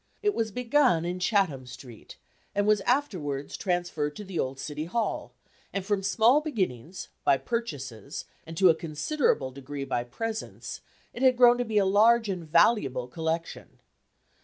[0.23, 2.17] It was begun in Chatham Street,
[2.55, 5.31] and was afterwards transferred to the old City Hall,
[5.71, 10.81] and from small beginnings, by purchases, and to a considerable degree by presents,
[11.13, 13.79] it had grown to be a large and valuable collection.